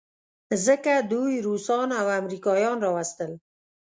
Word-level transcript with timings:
ځکه 0.65 0.93
دوی 1.11 1.33
روسان 1.47 1.89
او 1.99 2.07
امریکایان 2.19 2.77
راوستل. 2.85 3.31